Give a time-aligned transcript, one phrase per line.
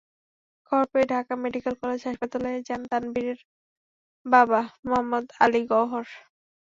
[0.65, 3.39] খবর পেয়ে Dhaka Medical College হাসপাতালে যান তানভীরের
[4.25, 6.05] বাবা মোহাম্মদ আলী গওহর।